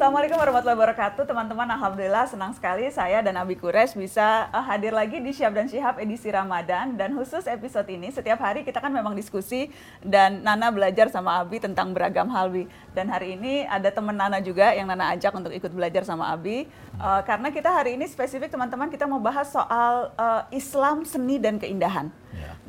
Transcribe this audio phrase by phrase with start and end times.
[0.00, 1.68] Assalamualaikum warahmatullahi wabarakatuh teman-teman.
[1.76, 6.00] Alhamdulillah senang sekali saya dan Abi Kures bisa uh, hadir lagi di Syab dan Syihab
[6.00, 6.96] edisi Ramadan.
[6.96, 9.68] Dan khusus episode ini setiap hari kita kan memang diskusi
[10.00, 12.64] dan Nana belajar sama Abi tentang beragam hal Bi.
[12.96, 16.64] Dan hari ini ada teman Nana juga yang Nana ajak untuk ikut belajar sama Abi.
[16.96, 21.60] Uh, karena kita hari ini spesifik teman-teman kita mau bahas soal uh, Islam seni dan
[21.60, 22.08] keindahan.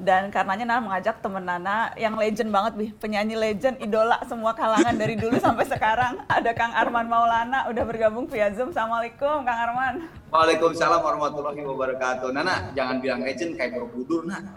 [0.02, 2.88] Dan karenanya Nana mengajak teman Nana yang legend banget, Bi.
[2.98, 6.18] penyanyi legend, idola semua kalangan dari dulu sampai sekarang.
[6.26, 8.74] Ada Kang Arman Maulana, udah bergabung via Zoom.
[8.74, 10.21] Assalamualaikum, Kang Arman.
[10.32, 12.32] Waalaikumsalam warahmatullahi wabarakatuh.
[12.32, 14.56] Nana, jangan bilang legend kayak Borobudur, Nak.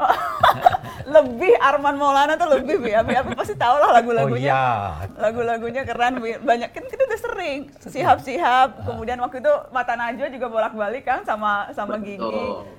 [1.19, 2.95] lebih Arman Maulana tuh lebih, Bi.
[2.95, 4.55] Abi, Abi pasti tahu lah lagu-lagunya.
[4.55, 4.71] Oh, iya.
[5.19, 6.39] Lagu-lagunya keren, Bi.
[6.39, 7.61] Banyak kan kita udah sering.
[7.91, 8.87] Sihab-sihab.
[8.87, 12.23] Kemudian waktu itu Mata Najwa juga bolak-balik kan sama sama Gigi.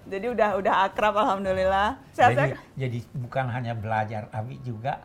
[0.07, 1.99] Jadi udah udah akrab alhamdulillah.
[2.15, 5.03] Sehat, jadi, jadi bukan hanya belajar, Abi juga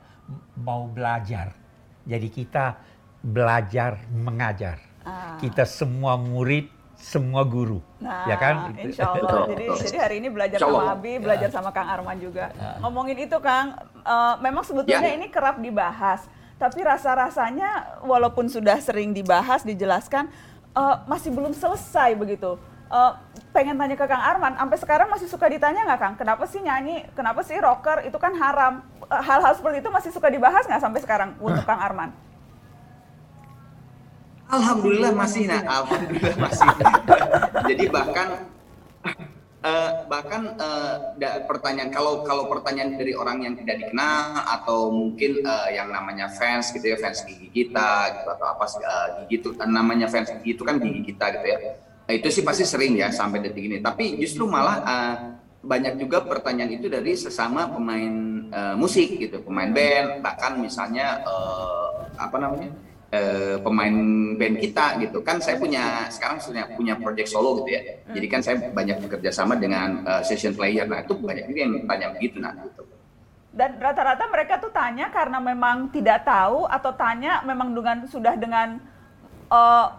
[0.55, 1.59] mau belajar.
[2.07, 2.79] Jadi kita
[3.19, 4.79] belajar mengajar.
[5.03, 5.34] Ah.
[5.42, 8.77] Kita semua murid semua guru, nah, ya kan?
[8.77, 9.48] Insya Allah.
[9.48, 11.55] jadi, jadi hari ini belajar sama Abi, belajar ya.
[11.57, 12.53] sama Kang Arman juga.
[12.53, 12.77] Ya.
[12.84, 13.73] Ngomongin itu Kang,
[14.05, 15.17] uh, memang sebetulnya ya.
[15.17, 16.29] ini kerap dibahas,
[16.61, 20.29] tapi rasa-rasanya walaupun sudah sering dibahas, dijelaskan,
[20.77, 22.61] uh, masih belum selesai begitu.
[22.92, 23.17] Uh,
[23.57, 27.09] pengen tanya ke Kang Arman, sampai sekarang masih suka ditanya nggak Kang, kenapa sih nyanyi,
[27.17, 28.85] kenapa sih rocker itu kan haram?
[29.09, 32.30] Hal-hal seperti itu masih suka dibahas nggak sampai sekarang untuk Kang Arman?
[34.51, 36.69] Alhamdulillah masih nak, alhamdulillah masih.
[37.70, 38.29] Jadi bahkan
[39.62, 41.15] uh, bahkan uh,
[41.47, 46.75] pertanyaan kalau kalau pertanyaan dari orang yang tidak dikenal atau mungkin uh, yang namanya fans
[46.75, 50.67] gitu ya fans gigi kita gitu atau apa uh, gigi itu namanya fans gigi itu
[50.67, 51.59] kan gigi kita gitu ya.
[52.11, 53.79] Nah, itu sih pasti sering ya sampai detik ini.
[53.79, 55.14] Tapi justru malah uh,
[55.62, 58.14] banyak juga pertanyaan itu dari sesama pemain
[58.51, 62.89] uh, musik gitu, pemain band bahkan misalnya uh, apa namanya?
[63.11, 63.94] Eh, pemain
[64.39, 65.19] band kita gitu.
[65.27, 67.83] Kan saya punya sekarang sudah punya project solo gitu ya.
[68.14, 70.86] Jadi kan saya banyak bekerja sama dengan uh, session player.
[70.86, 72.83] Nah itu banyak juga yang tanya begitu nah gitu.
[73.51, 78.79] Dan rata-rata mereka tuh tanya karena memang tidak tahu atau tanya memang dengan sudah dengan
[79.51, 79.90] uh,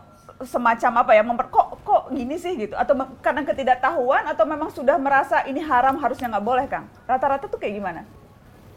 [0.41, 2.79] semacam apa ya memper kok kok gini sih gitu.
[2.79, 6.87] Atau karena ketidaktahuan atau memang sudah merasa ini haram harusnya nggak boleh kang?
[7.03, 8.01] Rata-rata tuh kayak gimana?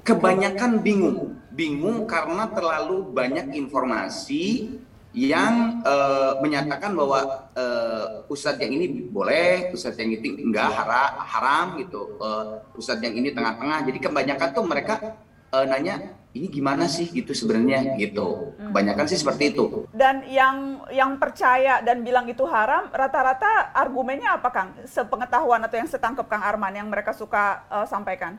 [0.04, 4.74] Kebanyakan bingung bingung karena terlalu banyak informasi
[5.14, 11.66] yang uh, menyatakan bahwa uh, ustadz yang ini boleh, ustadz yang ini enggak haram, haram
[11.78, 13.86] gitu, uh, ustadz yang ini tengah-tengah.
[13.86, 15.14] Jadi kebanyakan tuh mereka
[15.54, 18.58] uh, nanya ini gimana sih gitu sebenarnya gitu.
[18.58, 19.86] Kebanyakan sih seperti itu.
[19.94, 24.74] Dan yang yang percaya dan bilang itu haram, rata-rata argumennya apa Kang?
[24.82, 28.34] Sepengetahuan atau yang setangkep Kang Arman yang mereka suka uh, sampaikan?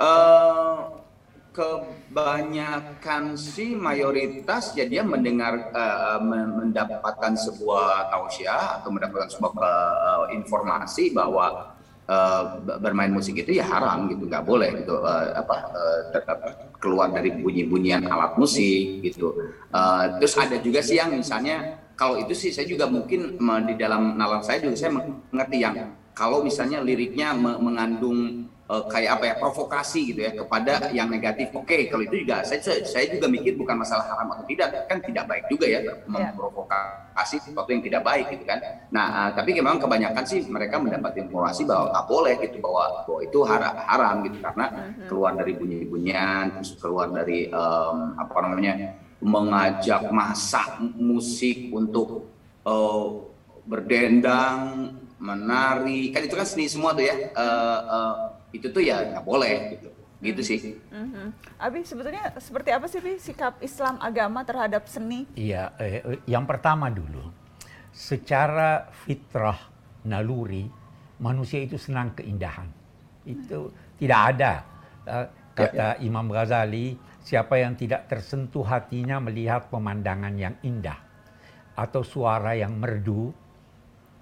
[0.00, 0.96] Uh,
[1.52, 6.16] kebanyakan sih mayoritas ya dia mendengar uh,
[6.56, 12.42] mendapatkan sebuah tausiah atau mendapatkan sebuah uh, informasi bahwa uh,
[12.78, 16.00] bermain musik itu ya haram gitu nggak boleh gitu uh, apa uh,
[16.80, 19.34] keluar dari bunyi-bunyian alat musik gitu.
[19.74, 23.36] Uh, terus ada juga sih yang misalnya kalau itu sih saya juga mungkin
[23.68, 25.76] di dalam nalar saya juga saya mengerti yang
[26.16, 31.50] kalau misalnya liriknya mengandung uh, kayak apa ya provokasi gitu ya kepada yang negatif.
[31.50, 35.02] Oke, okay, kalau itu juga saya saya juga mikir bukan masalah haram atau tidak, kan
[35.02, 35.92] tidak baik juga ya iya.
[36.06, 38.62] memprovokasi sesuatu yang tidak baik gitu kan.
[38.94, 43.20] Nah, uh, tapi memang kebanyakan sih mereka mendapat informasi bahwa nggak boleh gitu bahwa bahwa
[43.26, 45.06] itu haram, haram gitu karena mm-hmm.
[45.10, 48.74] keluar dari bunyi-bunyian, terus keluar dari um, apa namanya
[49.20, 52.24] mengajak masa musik untuk
[52.64, 53.28] uh,
[53.68, 54.88] berdendang,
[55.20, 57.28] menari, kan itu kan seni semua tuh ya.
[57.36, 59.88] Uh, uh, itu tuh ya nggak boleh gitu
[60.20, 60.76] gitu sih.
[60.92, 61.26] Mm-hmm.
[61.56, 65.24] Abi sebetulnya seperti apa sih Bi, sikap Islam agama terhadap seni?
[65.32, 67.32] Iya, eh, yang pertama dulu,
[67.88, 69.56] secara fitrah
[70.04, 70.68] naluri
[71.20, 72.68] manusia itu senang keindahan.
[73.24, 73.96] Itu hmm.
[74.00, 74.52] tidak ada
[75.08, 76.04] uh, kata ya, ya.
[76.04, 80.96] Imam Ghazali, siapa yang tidak tersentuh hatinya melihat pemandangan yang indah
[81.76, 83.32] atau suara yang merdu,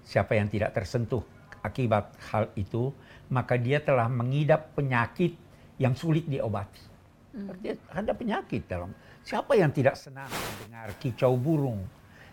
[0.03, 1.23] siapa yang tidak tersentuh
[1.63, 2.93] akibat hal itu
[3.29, 5.37] maka dia telah mengidap penyakit
[5.77, 6.83] yang sulit diobati.
[7.29, 7.53] Hmm.
[7.93, 8.91] Ada penyakit dalam.
[9.21, 11.85] Siapa yang tidak senang mendengar kicau burung?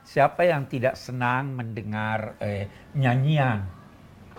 [0.06, 3.60] Siapa yang tidak senang mendengar eh, nyanyian?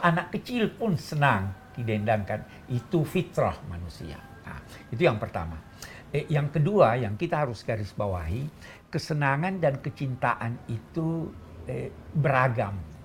[0.02, 2.68] Anak kecil pun senang didendangkan.
[2.74, 4.18] Itu fitrah manusia.
[4.18, 5.62] Nah, itu yang pertama.
[6.10, 8.50] Eh, yang kedua yang kita harus garis bawahi,
[8.90, 11.30] kesenangan dan kecintaan itu
[11.70, 12.97] eh, beragam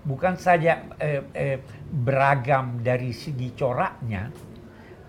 [0.00, 1.58] bukan saja eh, eh,
[1.90, 4.32] beragam dari segi coraknya,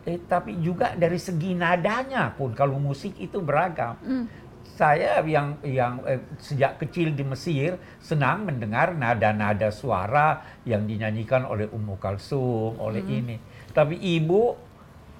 [0.03, 3.95] eh, tapi juga dari segi nadanya pun kalau musik itu beragam.
[4.03, 4.25] Mm.
[4.71, 11.69] saya yang yang eh, sejak kecil di Mesir senang mendengar nada-nada suara yang dinyanyikan oleh
[11.69, 13.37] Ummu Kalsum, oleh ini.
[13.69, 14.57] Tapi ibu,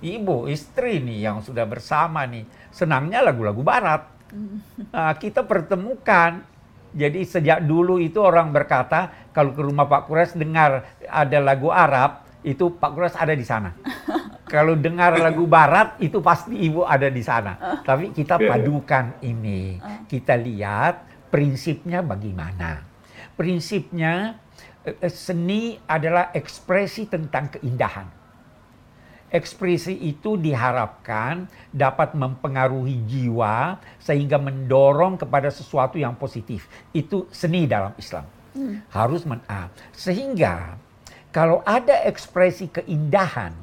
[0.01, 4.01] ibu istri nih yang sudah bersama nih senangnya lagu-lagu Barat.
[4.89, 6.41] Nah, kita pertemukan.
[6.92, 12.28] Jadi sejak dulu itu orang berkata kalau ke rumah Pak Kures dengar ada lagu Arab
[12.44, 13.72] itu Pak Kures ada di sana.
[14.54, 17.82] kalau dengar lagu Barat itu pasti ibu ada di sana.
[17.82, 19.80] Tapi kita padukan ini,
[20.12, 22.84] kita lihat prinsipnya bagaimana.
[23.40, 24.36] Prinsipnya
[24.84, 28.20] eh, eh, seni adalah ekspresi tentang keindahan
[29.31, 36.68] ekspresi itu diharapkan dapat mempengaruhi jiwa sehingga mendorong kepada sesuatu yang positif.
[36.92, 38.28] Itu seni dalam Islam.
[38.51, 38.83] Hmm.
[38.92, 39.72] Harus men ah.
[39.95, 40.75] Sehingga
[41.31, 43.56] kalau ada ekspresi keindahan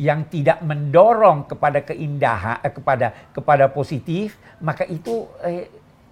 [0.00, 5.66] yang tidak mendorong kepada keindahan eh, kepada kepada positif, maka itu eh,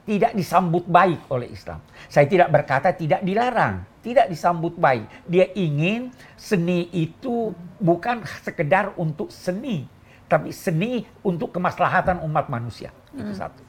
[0.08, 1.84] tidak disambut baik oleh Islam.
[2.08, 5.04] Saya tidak berkata tidak dilarang, tidak disambut baik.
[5.28, 9.84] Dia ingin seni itu bukan sekedar untuk seni,
[10.24, 12.88] tapi seni untuk kemaslahatan umat manusia.
[13.12, 13.36] Itu hmm.
[13.36, 13.62] satu.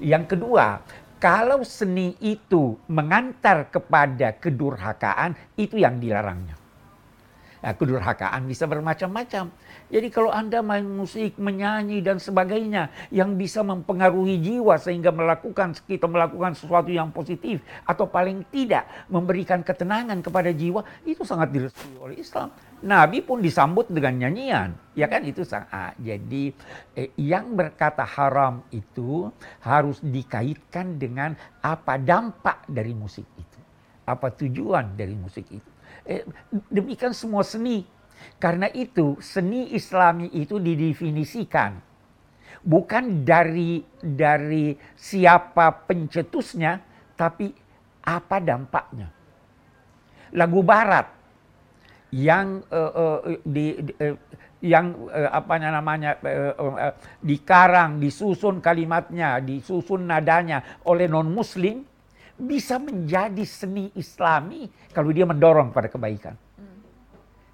[0.00, 0.80] Yang kedua,
[1.20, 6.56] kalau seni itu mengantar kepada kedurhakaan, itu yang dilarangnya.
[7.64, 9.52] Nah, kedurhakaan bisa bermacam-macam.
[9.94, 16.10] Jadi kalau Anda main musik, menyanyi dan sebagainya yang bisa mempengaruhi jiwa sehingga melakukan kita
[16.10, 22.18] melakukan sesuatu yang positif atau paling tidak memberikan ketenangan kepada jiwa, itu sangat direstui oleh
[22.18, 22.50] Islam.
[22.82, 25.70] Nabi pun disambut dengan nyanyian, ya kan itu sangat.
[25.70, 26.50] Ah, jadi
[26.98, 29.30] eh, yang berkata haram itu
[29.62, 33.60] harus dikaitkan dengan apa dampak dari musik itu,
[34.10, 35.70] apa tujuan dari musik itu.
[36.02, 36.26] Eh,
[36.66, 37.94] demikian semua seni.
[38.38, 41.94] Karena itu seni Islami itu didefinisikan
[42.64, 46.80] bukan dari dari siapa pencetusnya,
[47.14, 47.52] tapi
[48.04, 49.12] apa dampaknya.
[50.34, 51.06] Lagu Barat
[52.10, 54.16] yang uh, uh, di, uh,
[54.64, 61.84] yang uh, apa namanya uh, uh, dikarang, disusun kalimatnya, disusun nadanya oleh non Muslim
[62.34, 66.34] bisa menjadi seni islami kalau dia mendorong pada kebaikan.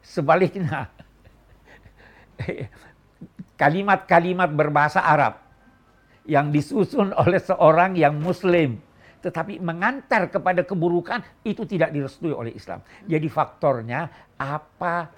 [0.01, 0.89] Sebaliknya,
[3.61, 5.39] kalimat-kalimat berbahasa Arab
[6.25, 8.81] yang disusun oleh seorang yang muslim
[9.21, 12.81] tetapi mengantar kepada keburukan itu tidak direstui oleh Islam.
[13.05, 14.09] Jadi faktornya
[14.41, 15.13] apa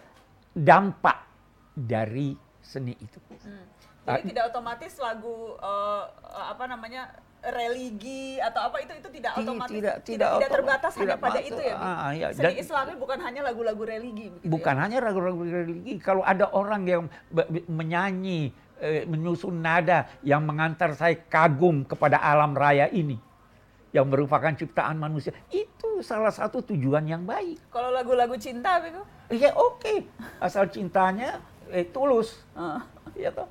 [0.51, 1.19] dampak
[1.71, 3.19] dari seni itu.
[3.31, 3.63] Hmm.
[4.03, 9.75] Jadi uh, tidak otomatis lagu uh, apa namanya religi atau apa itu itu tidak otomatis
[9.75, 11.75] tidak tidak, tidak, tidak terbatas tidak hanya pada itu ya.
[11.75, 12.29] Ah, ya.
[12.31, 14.31] Seni Islami bukan hanya lagu-lagu religi.
[14.47, 14.81] Bukan ya?
[14.87, 15.99] hanya lagu-lagu religi.
[15.99, 17.03] Kalau ada orang yang
[17.67, 23.19] menyanyi eh, menyusun nada yang mengantar saya kagum kepada alam raya ini
[23.91, 27.59] yang merupakan ciptaan manusia itu salah satu tujuan yang baik.
[27.75, 29.03] Kalau lagu-lagu cinta itu?
[29.35, 29.99] Ya oke, okay.
[30.39, 31.43] asal cintanya
[31.75, 32.39] eh, tulus.
[32.55, 32.79] Uh.
[33.13, 33.45] Ya toh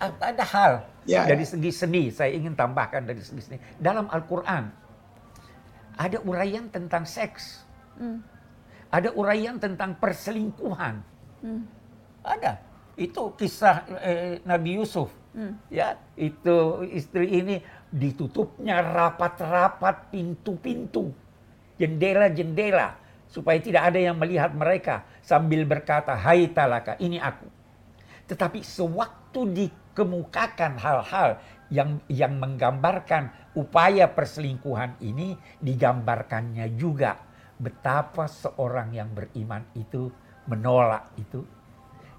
[0.00, 0.72] ada hal
[1.06, 1.50] ya, dari ya.
[1.54, 4.68] segi seni saya ingin tambahkan dari segi seni dalam Al-Quran
[5.96, 7.64] ada uraian tentang seks
[7.96, 8.18] hmm.
[8.92, 11.00] ada uraian tentang perselingkuhan
[11.42, 11.62] hmm.
[12.26, 12.60] ada
[12.96, 15.72] itu kisah eh, Nabi Yusuf hmm.
[15.72, 17.56] ya itu istri ini
[17.92, 21.12] ditutupnya rapat-rapat pintu-pintu
[21.76, 22.96] jendela-jendela
[23.28, 27.55] supaya tidak ada yang melihat mereka sambil berkata hai talaka ini aku
[28.26, 31.38] tetapi sewaktu dikemukakan hal-hal
[31.70, 37.18] yang yang menggambarkan upaya perselingkuhan ini digambarkannya juga
[37.56, 40.12] betapa seorang yang beriman itu
[40.46, 41.42] menolak itu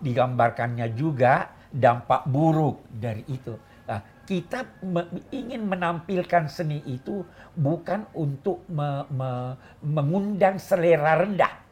[0.02, 3.54] digambarkannya juga dampak buruk dari itu.
[3.88, 7.24] Nah, kita me ingin menampilkan seni itu
[7.56, 11.67] bukan untuk me me mengundang selera rendah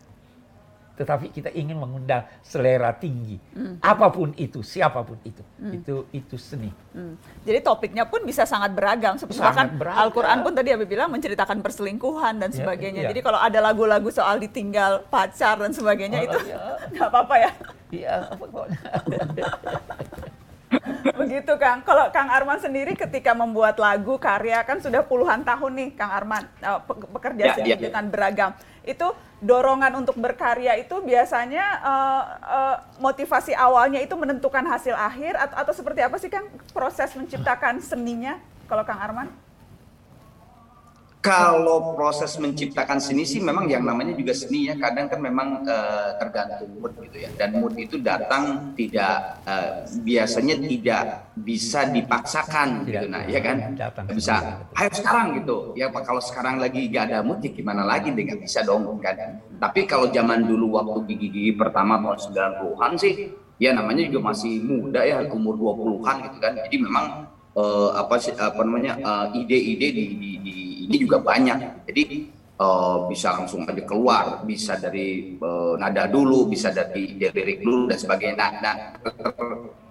[0.96, 3.36] tetapi kita ingin mengundang selera tinggi.
[3.52, 3.78] Hmm.
[3.84, 5.44] Apa pun itu, siapa pun itu.
[5.60, 5.75] Hmm.
[5.75, 6.72] Itu itu seni.
[6.96, 7.20] Hmm.
[7.44, 9.20] Jadi topiknya pun bisa sangat beragam.
[9.20, 13.02] Seperti bahkan Al-Qur'an pun tadi Abi bilang menceritakan perselingkuhan dan ya, sebagainya.
[13.04, 13.12] Ya, ya.
[13.12, 16.58] Jadi kalau ada lagu-lagu soal ditinggal pacar dan sebagainya oh, itu iya.
[16.96, 17.12] nggak ya.
[17.12, 17.52] apa-apa ya.
[17.92, 18.16] Iya,
[21.16, 21.80] Begitu Kang.
[21.86, 26.44] Kalau Kang Arman sendiri ketika membuat lagu karya kan sudah puluhan tahun nih Kang Arman
[26.66, 27.78] uh, bekerja ya, ya, ya.
[27.78, 28.52] dengan beragam.
[28.86, 29.12] Itu
[29.44, 35.74] dorongan untuk berkarya itu biasanya uh, uh, motivasi awalnya itu menentukan hasil akhir atau, atau
[35.75, 39.45] seperti apa sih Kang proses menciptakan seninya kalau Kang Arman?
[41.25, 44.77] Kalau proses menciptakan seni sih memang yang namanya juga seni ya.
[44.77, 47.34] Kadang kan memang uh, tergantung mood gitu ya.
[47.34, 53.10] Dan mood itu datang tidak uh, biasanya tidak bisa dipaksakan gitu.
[53.10, 53.74] Nah ya kan?
[53.74, 54.05] Datang.
[54.13, 54.62] Bisa.
[54.77, 55.74] Ayo sekarang gitu.
[55.74, 58.13] Ya kalau sekarang lagi gak ada mood ya gimana lagi?
[58.13, 59.41] Dengan bisa dong kan?
[59.58, 62.22] Tapi kalau zaman dulu waktu gigi-gigi pertama tahun
[62.62, 66.53] 90-an sih ya namanya juga masih muda ya umur 20-an gitu kan.
[66.53, 68.94] Jadi memang uh, apa sih apa namanya
[69.34, 71.86] ide-ide uh, di, di, di ini juga banyak.
[71.89, 72.04] Jadi
[72.60, 77.98] uh, bisa langsung aja keluar, bisa dari uh, nada dulu, bisa dari lirik dulu dan
[78.00, 78.38] sebagainya.
[78.38, 79.13] Nah, nah ter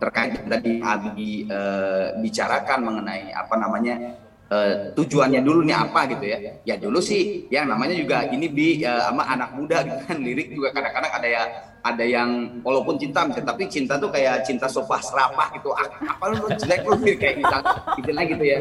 [0.00, 6.38] terkait tadi Abi uh, bicarakan mengenai apa namanya uh, tujuannya dulu nih apa gitu ya.
[6.64, 10.48] Ya dulu sih yang namanya juga ini bi uh, sama anak muda gitu kan lirik
[10.52, 11.42] juga kadang-kadang ada ya
[11.84, 15.68] ada yang walaupun cinta misalnya, tapi cinta tuh kayak cinta sofa serapah gitu.
[15.76, 15.84] Ah,
[16.16, 17.56] apa lu jelek lu kayak gitu
[18.00, 18.58] gitu lah gitu ya.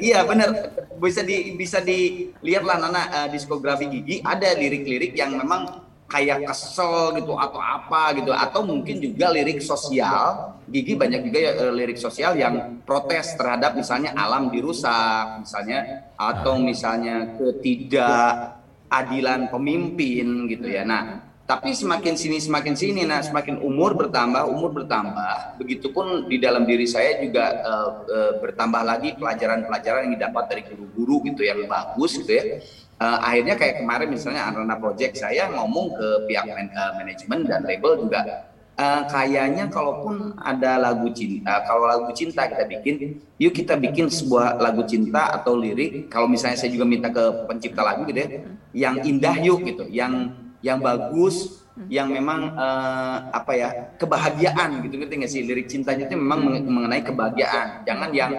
[0.00, 0.48] Iya benar
[0.96, 7.12] bisa di bisa dilihat lah Nana uh, diskografi Gigi ada lirik-lirik yang memang kayak kesel
[7.20, 12.36] gitu atau apa gitu atau mungkin juga lirik sosial Gigi banyak juga ya, lirik sosial
[12.36, 21.72] yang protes terhadap misalnya alam dirusak misalnya atau misalnya ketidakadilan pemimpin gitu ya nah tapi
[21.72, 25.56] semakin sini semakin sini, nah semakin umur bertambah, umur bertambah.
[25.56, 31.24] Begitupun di dalam diri saya juga uh, uh, bertambah lagi pelajaran-pelajaran yang didapat dari guru-guru
[31.24, 32.60] gitu yang bagus gitu ya.
[32.98, 37.62] Uh, akhirnya kayak kemarin misalnya Arana Project saya ngomong ke pihak man, uh, manajemen dan
[37.62, 43.74] label juga uh, kayaknya kalaupun ada lagu cinta, kalau lagu cinta kita bikin, yuk kita
[43.74, 46.06] bikin sebuah lagu cinta atau lirik.
[46.10, 48.28] Kalau misalnya saya juga minta ke pencipta lagu gitu ya,
[48.74, 55.14] yang indah yuk gitu, yang yang bagus yang memang uh, apa ya kebahagiaan gitu ngerti
[55.14, 58.32] nggak sih lirik cintanya itu memang mengenai kebahagiaan jangan yang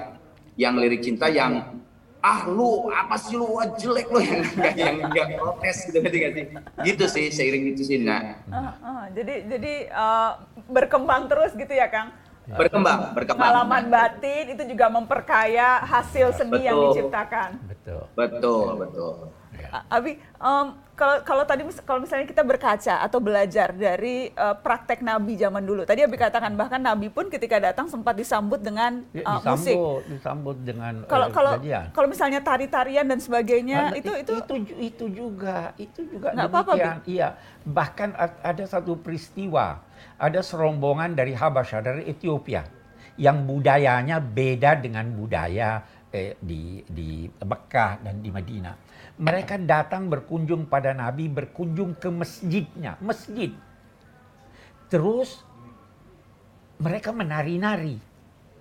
[0.59, 1.79] yang lirik cinta yang
[2.19, 3.47] ah lu apa sih lu?
[3.55, 4.19] Wah jelek lu.
[4.19, 4.43] Yang
[4.81, 6.45] yang nggak protes gitu ngerti nggak sih?
[6.83, 10.31] Gitu sih seiring itu sih nah uh, uh, jadi jadi uh,
[10.67, 12.11] berkembang terus gitu ya kang?
[12.49, 13.45] Berkembang berkembang.
[13.45, 16.65] Pengalaman batin itu juga memperkaya hasil seni betul.
[16.65, 17.49] yang diciptakan.
[17.69, 18.03] Betul.
[18.17, 19.38] Betul betul
[19.89, 25.39] Abi, um, kalau kalau tadi kalau misalnya kita berkaca atau belajar dari uh, praktek Nabi
[25.39, 29.55] zaman dulu, tadi Abi katakan bahkan Nabi pun ketika datang sempat disambut dengan uh, disambut,
[29.55, 29.75] musik.
[30.11, 31.51] Disambut dengan kalau uh, kalau
[31.95, 36.71] kalau misalnya tari-tarian dan sebagainya nah, itu itu itu itu juga itu juga nggak apa-apa.
[37.07, 38.11] Iya, bahkan
[38.43, 39.79] ada satu peristiwa,
[40.19, 42.67] ada serombongan dari Habasyah dari Ethiopia
[43.19, 48.75] yang budayanya beda dengan budaya eh, di di Mekah dan di Madinah.
[49.19, 53.51] Mereka datang berkunjung pada Nabi, berkunjung ke masjidnya, masjid.
[54.87, 55.43] Terus
[56.79, 57.99] mereka menari-nari.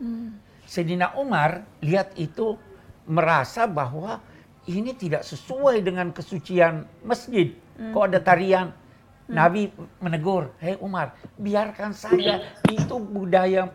[0.02, 0.34] Hmm.
[0.66, 2.58] Sedina Umar lihat itu
[3.06, 4.20] merasa bahwa
[4.68, 7.56] ini tidak sesuai dengan kesucian masjid.
[7.78, 7.94] Hmm.
[7.94, 8.68] Kok ada tarian?
[9.30, 9.34] Hmm.
[9.38, 9.72] Nabi
[10.02, 13.70] menegur, "Hei Umar, biarkan saja itu budaya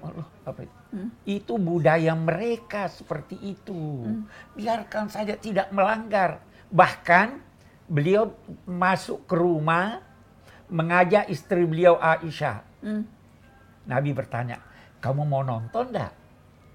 [0.45, 0.77] apa itu?
[0.93, 1.09] Hmm.
[1.25, 4.05] Itu budaya mereka seperti itu.
[4.05, 4.29] Hmm.
[4.53, 6.43] Biarkan saja tidak melanggar.
[6.73, 7.37] Bahkan
[7.85, 8.33] beliau
[8.65, 10.01] masuk ke rumah
[10.73, 12.65] mengajak istri beliau Aisyah.
[12.81, 13.05] Hmm.
[13.85, 14.57] Nabi bertanya,
[14.97, 16.11] kamu mau nonton enggak?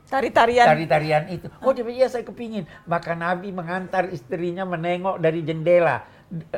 [0.09, 0.65] Tari-tarian.
[0.65, 1.51] Tari-tarian itu.
[1.61, 2.65] Oh, dia iya saya kepingin.
[2.89, 6.07] Maka Nabi mengantar istrinya menengok dari jendela.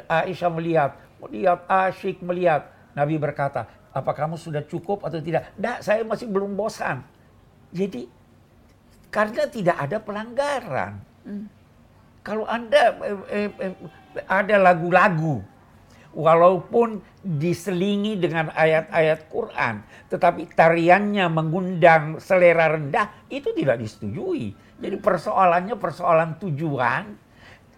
[0.06, 2.70] Aisyah melihat, melihat asyik melihat.
[2.94, 5.50] Nabi berkata, apa kamu sudah cukup atau tidak?
[5.59, 7.02] Tidak, saya masih belum bosan.
[7.75, 8.06] Jadi
[9.11, 10.92] karena tidak ada pelanggaran.
[11.26, 11.47] Hmm.
[12.30, 12.94] Kalau Anda
[13.26, 13.75] eh, eh,
[14.30, 15.42] ada lagu-lagu
[16.14, 24.54] walaupun diselingi dengan ayat-ayat Quran, tetapi tariannya mengundang selera rendah, itu tidak disetujui.
[24.78, 27.18] Jadi persoalannya persoalan tujuan,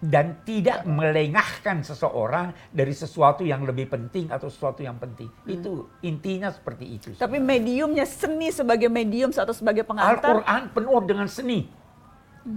[0.02, 5.30] dan tidak melengahkan seseorang dari sesuatu yang lebih penting atau sesuatu yang penting.
[5.30, 5.54] Hmm.
[5.54, 7.09] Itu intinya seperti itu.
[7.14, 10.18] Tapi mediumnya seni sebagai medium atau sebagai pengantar.
[10.18, 11.82] Al-Quran penuh dengan seni.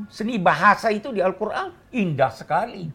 [0.10, 2.90] Seni bahasa itu di Al-Quran indah sekali.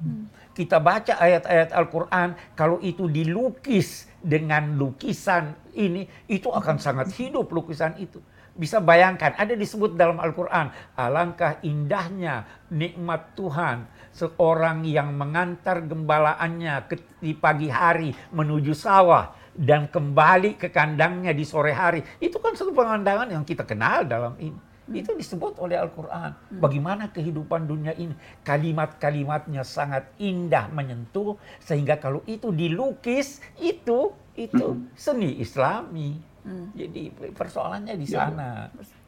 [0.51, 7.95] Kita baca ayat-ayat Al-Quran, kalau itu dilukis dengan lukisan ini, itu akan sangat hidup lukisan
[8.03, 8.19] itu.
[8.51, 16.91] Bisa bayangkan ada disebut dalam Al-Qur'an alangkah indahnya nikmat Tuhan seorang yang mengantar gembalaannya
[17.23, 22.03] di pagi hari menuju sawah dan kembali ke kandangnya di sore hari.
[22.19, 26.35] Itu kan satu pemandangan yang kita kenal dalam ini itu disebut oleh Al-Quran.
[26.59, 28.15] Bagaimana kehidupan dunia ini.
[28.43, 31.39] Kalimat-kalimatnya sangat indah menyentuh.
[31.63, 34.67] Sehingga kalau itu dilukis, itu itu
[34.97, 36.19] seni islami.
[36.41, 36.73] Hmm.
[36.73, 38.27] Jadi persoalannya di ya.
[38.27, 38.73] sana.
[38.73, 39.00] Ya,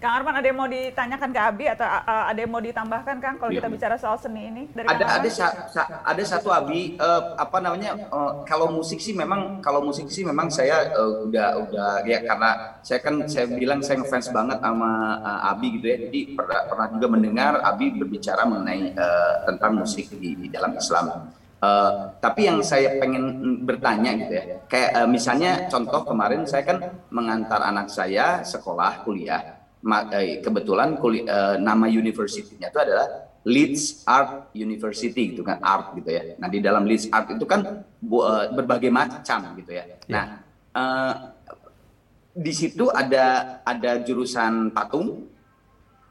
[0.00, 3.36] Kang Arman ada yang mau ditanyakan ke Abi atau uh, ada yang mau ditambahkan Kang
[3.36, 3.60] kalau ya.
[3.60, 7.36] kita bicara soal seni ini dari Ada Kang ada sa, sa, ada satu Abi uh,
[7.36, 11.90] apa namanya uh, kalau musik sih memang kalau musik sih memang saya uh, udah udah
[12.08, 15.96] ya karena saya kan saya bilang saya ngefans banget sama uh, Abi gitu ya.
[16.08, 21.39] Jadi pernah pernah juga mendengar Abi berbicara mengenai uh, tentang musik di, di dalam Islam.
[21.60, 27.04] Uh, tapi yang saya pengen bertanya gitu ya, kayak uh, misalnya contoh kemarin saya kan
[27.12, 34.52] mengantar anak saya sekolah kuliah, Ma, eh, kebetulan uh, nama universitinya itu adalah Leeds Art
[34.52, 36.36] University gitu kan art gitu ya.
[36.36, 39.84] Nah di dalam Leeds Art itu kan uh, berbagai macam gitu ya.
[39.84, 40.12] ya.
[40.12, 40.24] Nah
[40.76, 41.14] uh,
[42.36, 45.28] di situ ada ada jurusan patung,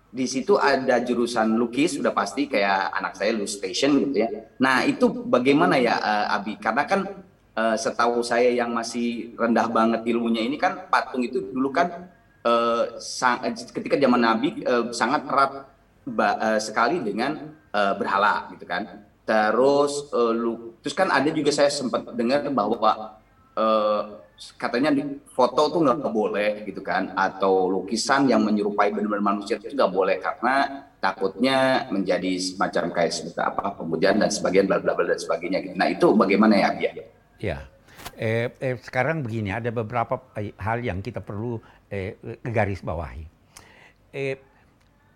[0.09, 4.29] di situ ada jurusan lukis sudah pasti kayak anak saya illustration gitu ya.
[4.57, 6.57] Nah itu bagaimana ya uh, Abi?
[6.57, 7.05] Karena kan
[7.53, 12.09] uh, setahu saya yang masih rendah banget ilmunya ini kan patung itu dulu kan
[12.41, 15.69] uh, sang, ketika zaman Nabi uh, sangat erat
[16.09, 19.05] uh, sekali dengan uh, berhala gitu kan.
[19.29, 23.21] Terus uh, lu, terus kan ada juga saya sempat dengar bahwa
[23.53, 24.01] uh,
[24.55, 25.03] katanya di
[25.35, 30.15] foto tuh nggak boleh gitu kan atau lukisan yang menyerupai benar-benar manusia itu nggak boleh
[30.23, 35.59] karena takutnya menjadi semacam kayak seperti apa pemujaan dan sebagian bla bla bla dan sebagainya
[35.67, 35.75] gitu.
[35.75, 36.91] Nah itu bagaimana ya Bia?
[37.39, 37.59] Ya,
[38.15, 41.59] eh, eh, sekarang begini ada beberapa eh, hal yang kita perlu
[41.91, 43.23] eh, garis bawahi.
[44.15, 44.39] Eh,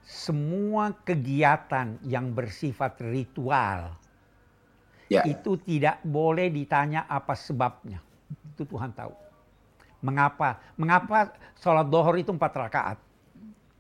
[0.04, 3.96] semua kegiatan yang bersifat ritual
[5.08, 5.24] ya.
[5.24, 8.04] itu tidak boleh ditanya apa sebabnya
[8.54, 9.12] itu Tuhan tahu.
[10.06, 10.62] Mengapa?
[10.78, 12.98] Mengapa sholat dohor itu empat rakaat?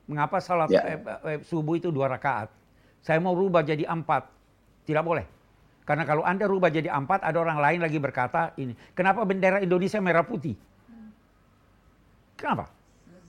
[0.09, 0.81] Mengapa sholat ya.
[0.83, 2.49] eh, eh, subuh itu dua rakaat?
[3.03, 4.27] Saya mau rubah jadi empat.
[4.83, 5.23] Tidak boleh.
[5.83, 8.71] Karena kalau Anda rubah jadi empat, ada orang lain lagi berkata ini.
[8.95, 10.55] Kenapa bendera Indonesia merah putih?
[12.39, 12.71] Kenapa?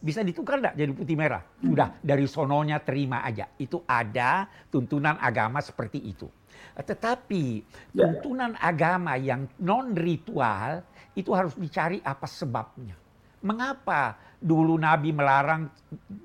[0.04, 1.40] Bisa ditukar enggak jadi putih merah?
[1.64, 3.49] Sudah, dari sononya terima aja.
[3.56, 6.28] Itu ada tuntunan agama seperti itu.
[6.76, 7.64] Tetapi
[7.96, 8.04] ya.
[8.04, 10.84] tuntunan agama yang non ritual
[11.16, 12.92] itu harus dicari apa sebabnya.
[13.40, 15.73] Mengapa dulu Nabi melarang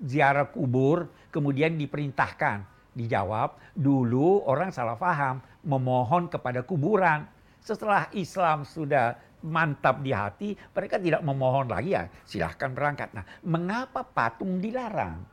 [0.04, 2.68] ziarah kubur kemudian diperintahkan?
[3.00, 7.24] Dijawab, dulu orang salah paham memohon kepada kuburan.
[7.64, 13.10] Setelah Islam sudah mantap di hati, mereka tidak memohon lagi ya silahkan berangkat.
[13.16, 15.24] Nah, mengapa patung dilarang?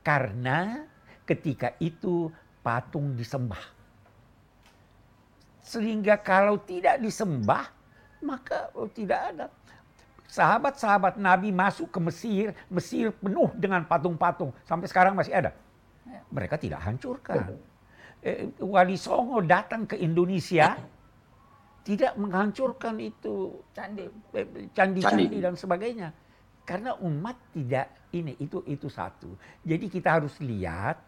[0.00, 0.86] Karena
[1.26, 2.30] ketika itu
[2.62, 3.60] patung disembah.
[5.66, 7.66] Sehingga kalau tidak disembah,
[8.22, 9.46] maka oh, tidak ada.
[10.26, 14.54] Sahabat-sahabat Nabi masuk ke Mesir, Mesir penuh dengan patung-patung.
[14.66, 15.50] Sampai sekarang masih ada.
[16.30, 17.54] Mereka tidak hancurkan.
[18.22, 20.74] Eh, Wali Songo datang ke Indonesia,
[21.86, 26.10] tidak menghancurkan itu candi, eh, candi-candi dan sebagainya.
[26.66, 29.30] Karena umat tidak ini, itu itu satu.
[29.62, 30.98] Jadi kita harus lihat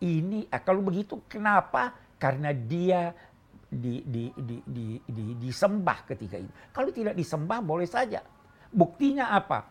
[0.00, 1.92] ini, eh, kalau begitu kenapa?
[2.16, 3.12] Karena dia
[3.68, 6.52] di, di, di, di, di, disembah ketika itu.
[6.72, 8.24] Kalau tidak disembah boleh saja.
[8.72, 9.68] Buktinya apa?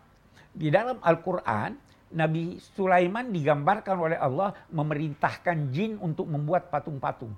[0.53, 1.73] Di dalam Al-Quran,
[2.13, 7.33] Nabi Sulaiman digambarkan oleh Allah memerintahkan jin untuk membuat patung-patung.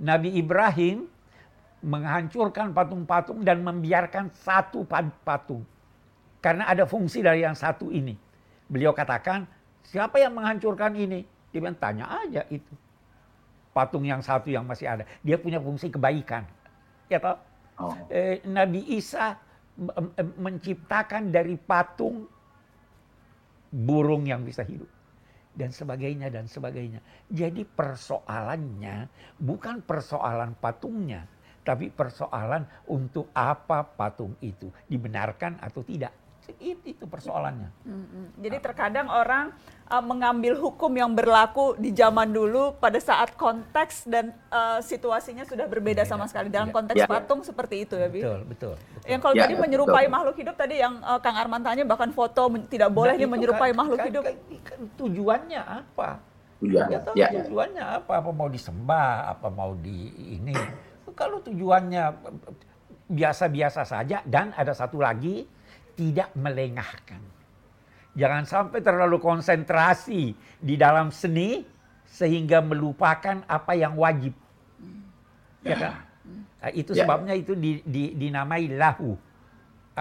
[0.00, 1.08] Nabi Ibrahim
[1.80, 4.84] menghancurkan patung-patung dan membiarkan satu
[5.24, 5.64] patung.
[6.40, 8.16] Karena ada fungsi dari yang satu ini.
[8.68, 9.44] Beliau katakan,
[9.84, 11.24] siapa yang menghancurkan ini?
[11.50, 12.72] Dia bilang, tanya aja itu
[13.70, 15.04] patung yang satu yang masih ada.
[15.22, 16.44] Dia punya fungsi kebaikan.
[17.06, 17.38] Ya toh?
[17.80, 17.94] Oh.
[18.12, 19.40] Eh, Nabi Isa
[20.36, 22.28] menciptakan dari patung
[23.70, 24.90] burung yang bisa hidup
[25.56, 27.00] dan sebagainya dan sebagainya.
[27.32, 29.08] Jadi persoalannya
[29.40, 31.24] bukan persoalan patungnya,
[31.60, 36.12] tapi persoalan untuk apa patung itu dibenarkan atau tidak.
[36.58, 37.70] Itu, itu persoalannya.
[38.42, 39.54] Jadi terkadang orang
[39.86, 45.70] uh, mengambil hukum yang berlaku di zaman dulu pada saat konteks dan uh, situasinya sudah
[45.70, 46.74] berbeda sama sekali dalam ya.
[46.74, 47.06] konteks ya.
[47.06, 48.18] patung seperti itu ya, Bi.
[48.24, 48.74] Betul, betul.
[48.74, 49.06] betul.
[49.06, 50.14] Yang kalau ya, tadi menyerupai betul.
[50.16, 53.78] makhluk hidup tadi yang uh, Kang Arman tanya bahkan foto tidak boleh nah, menyerupai kan,
[53.78, 54.22] makhluk kan, hidup.
[54.26, 56.10] Kan, kan, tujuannya apa?
[56.60, 56.86] Tujuan.
[56.92, 57.28] Ya, ya.
[57.40, 58.12] Tujuannya apa?
[58.20, 59.32] Apa mau disembah?
[59.32, 60.52] Apa mau di ini?
[61.12, 62.04] Kalau tujuannya
[63.10, 65.42] biasa-biasa saja dan ada satu lagi
[65.98, 67.20] tidak melengahkan.
[68.14, 71.62] Jangan sampai terlalu konsentrasi di dalam seni
[72.10, 74.34] sehingga melupakan apa yang wajib.
[75.62, 75.94] Ya kan?
[76.60, 77.06] Nah, itu ya.
[77.06, 79.14] sebabnya itu di, di, dinamai lahu.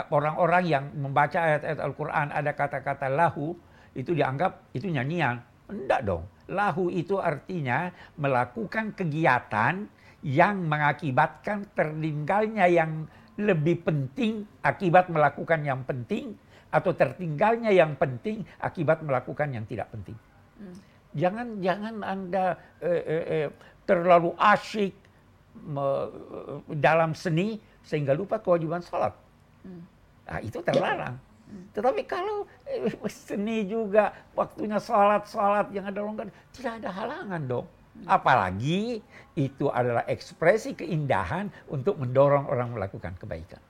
[0.09, 3.53] Orang-orang yang membaca ayat-ayat Al-Quran ada kata-kata lahu,
[3.93, 5.43] itu dianggap itu nyanyian.
[5.69, 6.23] Enggak dong.
[6.49, 9.85] Lahu itu artinya melakukan kegiatan
[10.23, 13.07] yang mengakibatkan tertinggalnya yang
[13.39, 16.35] lebih penting akibat melakukan yang penting
[16.69, 20.17] atau tertinggalnya yang penting akibat melakukan yang tidak penting.
[21.15, 23.47] Jangan jangan anda eh, eh, eh,
[23.87, 24.93] terlalu asyik
[25.65, 26.11] me-
[26.77, 29.15] dalam seni sehingga lupa kewajiban sholat.
[30.29, 31.17] Nah, itu terlarang.
[31.73, 37.67] Tetapi kalau eh, seni juga waktunya sholat sholat yang ada longgar tidak ada halangan dong.
[38.05, 39.01] Apalagi
[39.35, 43.61] itu adalah ekspresi keindahan untuk mendorong orang melakukan kebaikan.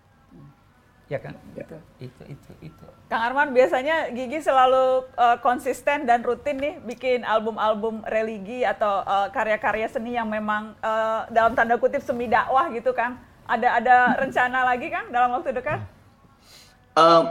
[1.10, 1.34] Ya kan?
[1.58, 1.78] Gitu.
[1.98, 2.86] Itu itu itu.
[3.10, 9.28] Kang Arman biasanya Gigi selalu eh, konsisten dan rutin nih bikin album-album religi atau eh,
[9.34, 13.18] karya-karya seni yang memang eh, dalam tanda kutip semi dakwah gitu kan.
[13.50, 15.82] Ada ada rencana lagi kan dalam waktu dekat?
[16.94, 17.24] Eh,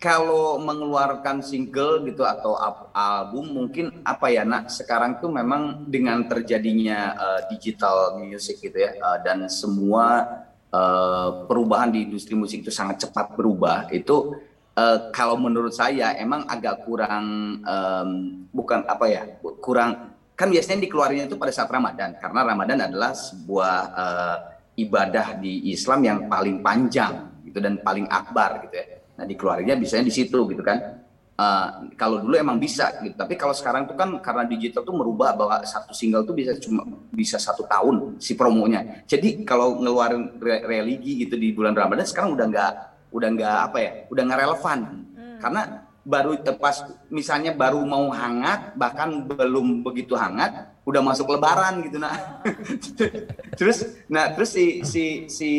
[0.00, 2.56] kalau mengeluarkan single gitu atau
[2.96, 8.96] album mungkin apa ya nak sekarang tuh memang dengan terjadinya eh, digital music gitu ya
[8.96, 10.24] eh, dan semua
[10.72, 14.40] eh, perubahan di industri musik itu sangat cepat berubah itu
[14.72, 18.10] eh, kalau menurut saya emang agak kurang em,
[18.48, 19.22] bukan apa ya
[19.60, 24.36] kurang kan biasanya dikeluarin itu pada saat Ramadan karena Ramadan adalah sebuah eh,
[24.80, 28.99] ibadah di Islam yang paling panjang gitu dan paling akbar gitu ya.
[29.20, 30.80] Nah dikeluarinnya biasanya di situ gitu kan.
[31.40, 35.32] Eh, kalau dulu emang bisa gitu, tapi kalau sekarang tuh kan karena digital tuh merubah
[35.32, 39.04] bahwa satu single tuh bisa cuma bisa satu tahun si promonya.
[39.08, 42.72] Jadi kalau ngeluarin re- religi gitu di bulan Ramadan sekarang udah nggak
[43.12, 44.78] udah nggak apa ya, udah nggak relevan
[45.40, 45.62] karena
[46.00, 52.00] baru eh, pas misalnya baru mau hangat bahkan belum begitu hangat udah masuk lebaran gitu
[52.00, 52.40] nah
[53.58, 55.50] terus nah terus si si si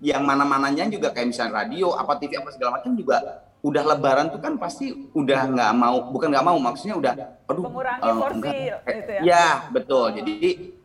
[0.00, 4.28] yang mana mananya juga kayak misalnya radio apa TV apa segala macam juga udah lebaran
[4.28, 7.14] tuh kan pasti udah nggak mau bukan nggak mau maksudnya udah
[7.48, 8.54] aduh Mengurangi eh, porsi enggak.
[8.84, 9.20] gitu ya.
[9.24, 10.32] ya betul jadi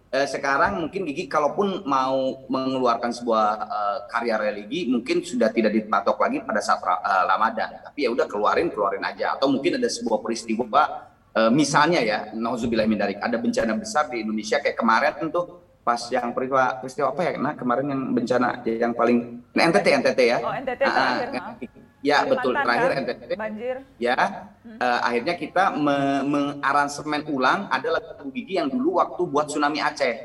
[0.10, 6.17] eh, sekarang mungkin Gigi kalaupun mau mengeluarkan sebuah eh, karya religi mungkin sudah tidak dipatok
[6.17, 7.69] lagi pada saat eh, Ramadan.
[7.86, 9.38] Tapi ya udah keluarin keluarin aja.
[9.38, 10.84] Atau mungkin ada sebuah peristiwa
[11.38, 16.02] eh, misalnya ya nauzubillah min dzalik, ada bencana besar di Indonesia kayak kemarin tuh pas
[16.12, 17.32] yang peristiwa peristiwa apa ya?
[17.38, 20.38] Nah kemarin yang bencana yang paling nah, NTT NTT ya.
[20.41, 21.88] Oh, NTT Ah, terakhir, ah, maaf.
[21.99, 22.53] Ya Kalimantan betul.
[22.55, 23.01] terakhir kan?
[23.03, 23.75] NTT Banjir.
[23.99, 24.15] ya
[24.63, 30.15] eh, akhirnya kita me- mengaransemen ulang ada lagu gigi yang dulu waktu buat tsunami Aceh.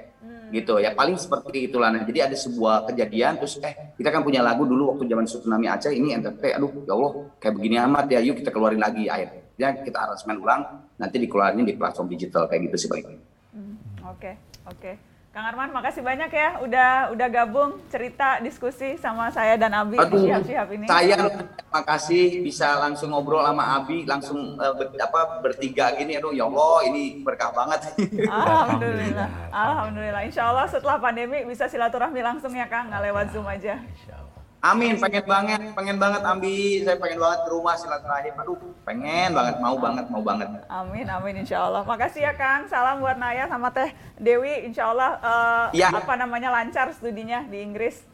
[0.53, 1.89] Gitu ya paling seperti itulah.
[1.91, 5.67] Nah, jadi ada sebuah kejadian terus eh kita kan punya lagu dulu waktu zaman tsunami
[5.67, 9.09] Aceh ini NTT aduh ya Allah kayak begini amat ya yuk kita keluarin lagi.
[9.11, 10.63] Akhirnya kita aransemen ulang
[10.95, 13.19] nanti dikeluarin di platform digital kayak gitu sih paling
[13.55, 13.79] Hmm,
[14.11, 14.35] Oke,
[14.67, 15.14] oke.
[15.35, 20.15] Kang Arman, makasih banyak ya udah udah gabung cerita diskusi sama saya dan Abi Aduh,
[20.15, 20.87] di Syihab-Syihab ini.
[20.87, 26.31] saya terima kasih bisa langsung ngobrol sama Abi langsung eh, ber- apa bertiga gini aduh
[26.31, 28.31] ya Allah ini berkah banget Alhamdulillah.
[28.31, 29.29] Alhamdulillah.
[29.51, 30.23] Alhamdulillah.
[30.23, 33.75] Insya Allah setelah pandemi bisa silaturahmi langsung ya Kang, nggak lewat Zoom aja.
[33.75, 34.24] Insya Allah.
[34.65, 38.33] Amin, pengen banget, pengen banget Ambi, saya pengen banget ke rumah silaturahim.
[38.41, 38.57] Aduh,
[38.89, 40.49] pengen banget, mau banget, mau banget.
[40.73, 41.85] Amin, amin insya Allah.
[41.85, 42.65] Makasih ya Kang.
[42.65, 44.65] Salam buat Naya sama Teh Dewi.
[44.65, 45.93] Insya Allah eh, Ya.
[45.93, 48.09] apa namanya lancar studinya di Inggris.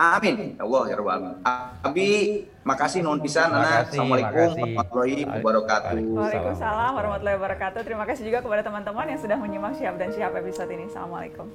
[0.00, 1.20] Amin, ya Allah ya Rabbal.
[1.84, 2.08] Abi,
[2.64, 3.84] makasih non pisan, Nana.
[3.84, 5.94] Assalamualaikum warahmatullahi wabarakatuh.
[6.00, 7.80] Waalaikumsalam warahmatullahi wabarakatuh.
[7.84, 10.88] Terima kasih juga kepada teman-teman yang sudah menyimak Syihab dan Syihab episode ini.
[10.88, 11.46] Assalamualaikum.